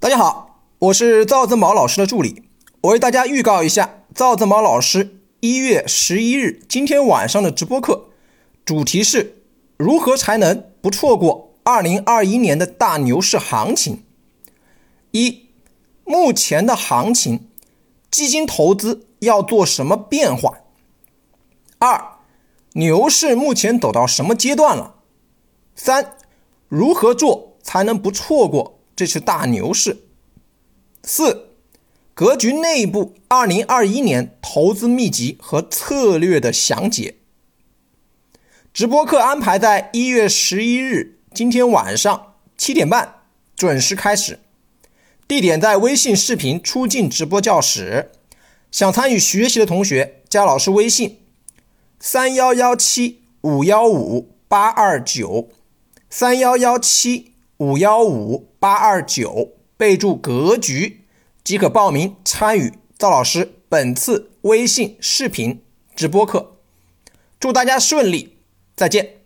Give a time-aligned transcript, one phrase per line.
[0.00, 2.44] 大家好，我是赵正宝老师的助理。
[2.80, 8.06] 我为大家预告一下，赵正宝老师一月十一日今天晚上的直播课，
[8.64, 9.42] 主题是
[9.76, 14.02] 如何才能不错过二零二一年的大牛市行情。
[15.10, 15.50] 一、
[16.04, 17.50] 目前的行情，
[18.10, 20.60] 基金投资要做什么变化？
[21.78, 22.12] 二、
[22.72, 24.94] 牛市目前走到什么阶段了？
[25.76, 26.16] 三、
[26.68, 28.79] 如何做才能不错过？
[29.00, 29.96] 这是大牛市。
[31.04, 31.54] 四、
[32.12, 37.14] 格局内部二零二一年投资秘籍和策略的详解。
[38.74, 43.22] 直播课安排在一月十一日今天晚上七点半
[43.56, 44.40] 准时开始，
[45.26, 48.12] 地点在微信视频出镜直播教室。
[48.70, 51.20] 想参与学习的同学加老师微信：
[51.98, 55.48] 三幺幺七五幺五八二九，
[56.10, 58.50] 三幺幺七五幺五。
[58.60, 61.06] 八二九，备注格局
[61.42, 65.62] 即可报名参与赵老师本次微信视频
[65.96, 66.58] 直播课。
[67.38, 68.36] 祝大家顺利，
[68.76, 69.19] 再见。